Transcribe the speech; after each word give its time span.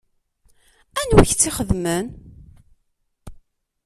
Anwa 0.99 1.21
i 1.23 1.25
k-tt-ixedmen? 1.29 2.05